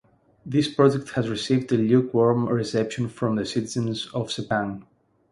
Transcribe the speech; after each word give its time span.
This 0.43 0.67
project 0.67 1.09
has 1.11 1.29
received 1.29 1.71
a 1.71 1.75
lukewarm 1.77 2.47
reception 2.47 3.07
from 3.07 3.35
the 3.35 3.45
citizens 3.45 4.07
of 4.15 4.29
Sepang. 4.31 4.87